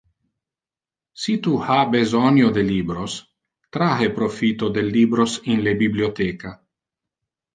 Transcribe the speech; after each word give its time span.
Si 1.23 1.33
tu 1.47 1.51
ha 1.65 1.75
besonio 1.95 2.47
de 2.55 2.63
libros, 2.69 3.17
trahe 3.77 4.09
profito 4.17 4.69
del 4.79 4.89
libros 4.95 5.37
in 5.57 5.63
le 5.67 5.75
bibliotheca. 5.85 6.55